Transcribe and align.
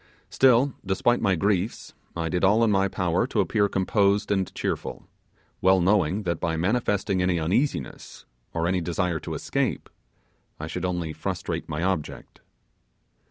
Still, 0.31 0.73
despite 0.83 1.21
my 1.21 1.35
griefs, 1.35 1.93
I 2.15 2.27
did 2.27 2.43
all 2.43 2.63
in 2.63 2.71
my 2.71 2.87
power 2.87 3.27
to 3.27 3.39
appear 3.39 3.69
composed 3.69 4.31
and 4.31 4.51
cheerful, 4.55 5.07
well 5.61 5.79
knowing 5.79 6.23
that 6.23 6.39
by 6.39 6.57
manifesting 6.57 7.21
any 7.21 7.39
uneasiness, 7.39 8.25
or 8.51 8.65
any 8.65 8.81
desire 8.81 9.19
to 9.19 9.35
escape, 9.35 9.91
I 10.59 10.65
should 10.65 10.85
only 10.85 11.13
frustrate 11.13 11.69
my 11.69 11.83
object. 11.83 12.41